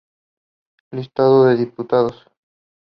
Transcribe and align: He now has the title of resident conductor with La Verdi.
He 0.89 0.95
now 0.97 0.99
has 1.03 1.07
the 1.09 1.11
title 1.19 1.41
of 1.43 1.47
resident 1.49 1.75
conductor 1.75 1.83
with 1.83 1.91
La 1.93 2.09
Verdi. 2.21 2.31